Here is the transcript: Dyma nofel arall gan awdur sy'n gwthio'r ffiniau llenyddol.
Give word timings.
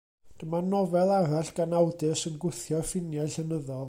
Dyma 0.39 0.59
nofel 0.69 1.09
arall 1.19 1.51
gan 1.59 1.75
awdur 1.79 2.17
sy'n 2.21 2.39
gwthio'r 2.45 2.89
ffiniau 2.93 3.33
llenyddol. 3.37 3.79